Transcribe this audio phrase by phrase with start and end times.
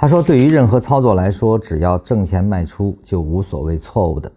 [0.00, 4.32] 他说，对于任何操作来说，只要挣钱卖出就无所谓错误的。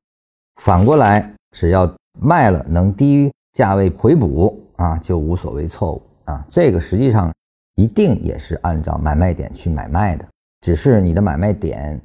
[0.61, 1.89] 反过来，只要
[2.19, 6.45] 卖了能低于价位回补啊，就无所谓错误啊。
[6.49, 7.33] 这个实际上
[7.75, 10.27] 一定也是按照买卖点去买卖的，
[10.59, 11.97] 只是你的买卖点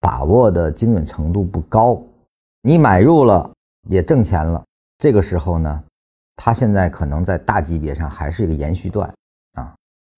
[0.00, 2.02] 把握的精准程度不高。
[2.62, 3.48] 你买入了
[3.88, 4.60] 也挣钱了，
[4.98, 5.84] 这个时候呢，
[6.34, 9.08] 它现在可能在大级别上还是一个延续段，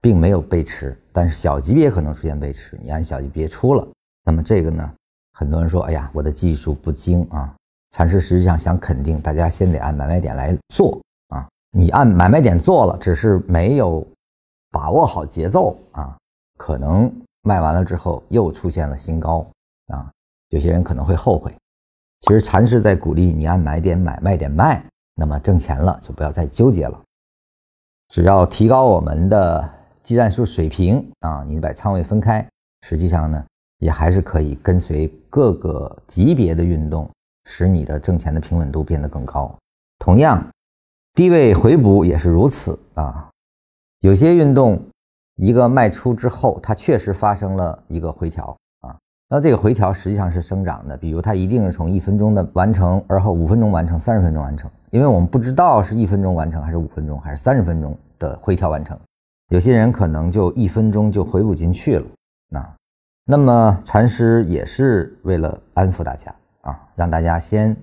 [0.01, 3.87] 并没有背驰，但是小级别可能出现背驰，你按小级别出了，
[4.25, 4.95] 那么这个呢，
[5.33, 7.55] 很多人说，哎呀，我的技术不精啊。
[7.93, 11.49] 禅师实际上想肯定大家，先得按买卖点来做啊！
[11.71, 14.07] 你按买卖点做了，只是没有
[14.71, 16.15] 把握好节奏啊，
[16.59, 17.11] 可能
[17.43, 19.47] 卖完了之后又出现了新高
[19.87, 20.11] 啊，
[20.51, 21.55] 有些人可能会后悔。
[22.23, 27.01] 其实禅师在鼓励你按买点买卖点卖，那么挣钱了就不要再纠结了，
[28.09, 29.71] 只要提高我们的
[30.07, 32.47] 技战术水平啊，你把仓位分开，
[32.83, 33.45] 实际上呢
[33.81, 37.11] 也还是可以跟随各个级别的运动。
[37.49, 39.55] 使你的挣钱的平稳度变得更高。
[40.01, 40.45] 同样，
[41.15, 43.29] 低位回补也是如此啊。
[44.01, 44.81] 有些运动
[45.37, 48.99] 一个卖出之后，它确实发生了一个回调啊。
[49.29, 58.99] 那这个回调实际上是生长的，比如它一定是从一分钟的完成，而后五分钟完成，三十分钟完成，因为我们不知道是一分钟完成还是五分钟还是三十分钟的回调完成。
[59.49, 62.07] 有些人可能就一分钟就回补进去了。
[62.49, 62.75] 那，
[63.25, 66.35] 那么禅师也是为了安抚大家。
[66.63, 67.77] 啊，让大家先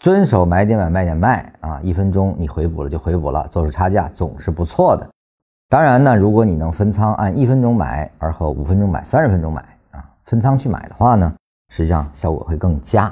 [0.00, 5.08] 遵守买点买卖点卖啊，一分钟你回补了就回补了，做出差价总是不错的。
[5.68, 11.32] 当然呢，如果你能分仓按一分钟买，而后五分钟买，三十分钟买啊，分仓去买的话呢，
[11.68, 13.04] 实际上效果会更佳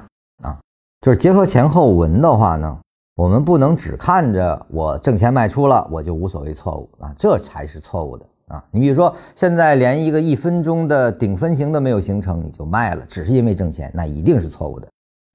[0.42, 0.58] 啊。
[1.00, 2.80] 就是结合前后文的话呢，
[3.16, 8.26] 我们不能只看着我挣钱卖出了，我就无所谓错误啊，这才是错误的。
[8.48, 14.88] 啊，你比如说，现在连一个一分钟的顶分型都没有形成，你就卖了，只是因为挣钱，那一定是错误的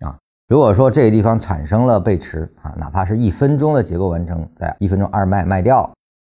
[0.06, 0.16] 啊。
[0.48, 5.90] 如果说这个地方产生了背驰啊，哪怕是一分钟的结构完成，在一分钟二卖卖掉，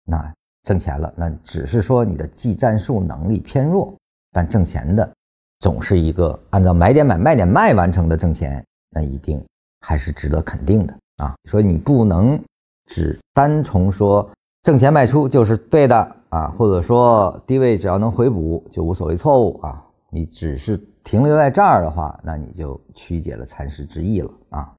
[0.04, 3.92] 那挣钱了，那只是说你的技战术能力偏弱，
[4.30, 5.10] 但挣钱的
[5.58, 9.44] 总是一个按照买点买卖点卖完成的挣钱，那一定
[9.80, 11.34] 还是值得肯定的啊。
[11.48, 12.40] 所以你不能
[12.86, 14.28] 只单从说
[14.62, 16.16] 挣钱卖出就是对的。
[16.30, 19.84] 啊，或者说低位只要能回补就无所谓错误啊。
[20.10, 24.72] 你只是停留在这儿的话，那你就曲解了禅师之意了啊。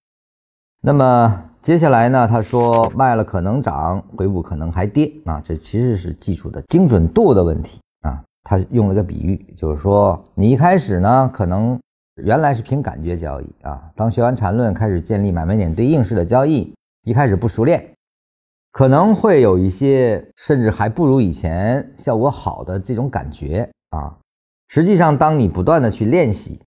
[0.81, 5.41] 那么接下来呢，他说卖了可能涨，回补可能还跌啊。
[5.44, 8.24] 这其实是技术的精准度的问题啊。
[8.46, 11.78] 他用了个比喻，就是说你一开始呢，可能
[12.23, 13.81] 原来是凭感觉交易啊。
[13.95, 16.73] 当学完缠论，开始建立买卖点对应式的交易，
[17.03, 17.87] 一开始不熟练。
[18.71, 24.15] 可能会有一些，甚至还不如以前效果好的这种感觉啊。
[24.69, 26.57] 实际上，当你不断的去练习，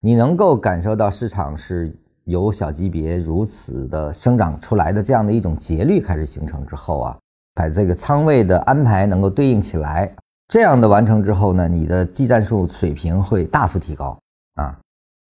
[0.00, 7.18] 你能够感受到市场是由小级别如此的生长出来的这样的一种节律开始形成之后啊，
[7.54, 10.12] 把这个仓位的安排能够对应起来，
[10.48, 14.18] 这样的完成之后呢，你的技战术水平会大幅提高
[14.56, 14.76] 啊。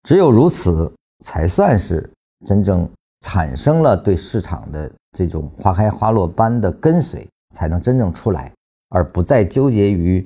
[0.06, 0.88] 只有如此，
[1.24, 2.08] 才算是
[2.46, 2.88] 真正
[3.22, 4.88] 产生了对市场的。
[5.16, 8.52] 这种花开花落般的跟随，才能真正出来，
[8.90, 10.24] 而不再纠结于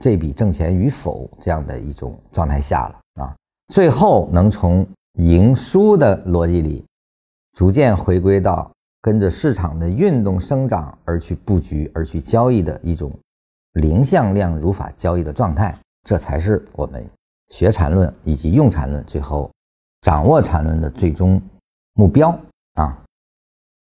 [0.00, 3.36] 这笔挣钱与否这样的一种状态下了啊。
[3.68, 4.84] 最后能从
[5.18, 6.82] 赢输的逻辑里，
[7.52, 8.72] 逐渐回归到
[9.02, 13.12] 跟着市场的运动生长而去布局、而去交易的一种
[13.74, 15.78] 零向量如法交易的状态，
[16.08, 17.06] 这才是我们
[17.52, 19.52] 学禅论以及用禅论最后
[20.00, 21.40] 掌握禅论的最终
[21.92, 22.30] 目标
[22.74, 22.98] 啊。